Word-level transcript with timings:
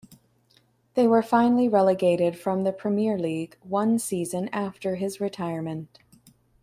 They 0.95 1.05
were 1.05 1.21
finally 1.21 1.69
relegated 1.69 2.35
from 2.35 2.63
the 2.63 2.73
Premier 2.73 3.19
League 3.19 3.55
one 3.61 3.99
season 3.99 4.49
after 4.51 4.95
his 4.95 5.21
retirement. 5.21 5.99